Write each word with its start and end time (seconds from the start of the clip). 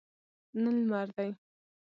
نن 0.61 0.75
لمر 0.89 1.07
دی 1.15 1.29